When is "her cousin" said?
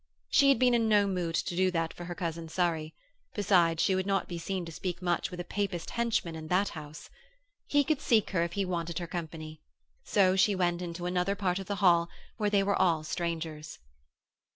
2.05-2.49